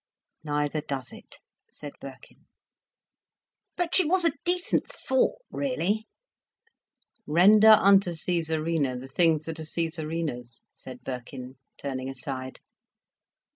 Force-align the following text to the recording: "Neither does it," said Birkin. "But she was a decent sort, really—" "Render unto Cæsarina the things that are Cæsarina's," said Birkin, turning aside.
"Neither 0.43 0.81
does 0.81 1.11
it," 1.13 1.37
said 1.71 1.93
Birkin. 2.01 2.47
"But 3.77 3.93
she 3.93 4.03
was 4.03 4.25
a 4.25 4.31
decent 4.45 4.91
sort, 4.91 5.37
really—" 5.51 6.07
"Render 7.27 7.69
unto 7.79 8.09
Cæsarina 8.13 8.99
the 8.99 9.07
things 9.07 9.45
that 9.45 9.59
are 9.59 9.63
Cæsarina's," 9.63 10.63
said 10.71 11.03
Birkin, 11.03 11.59
turning 11.79 12.09
aside. 12.09 12.61